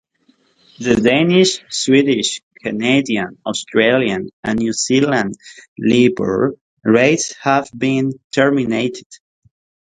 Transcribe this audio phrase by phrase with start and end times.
[0.79, 5.35] The Danish, Swedish, Canadian, Australian and New Zealand
[5.77, 9.05] Libor rates have been terminated.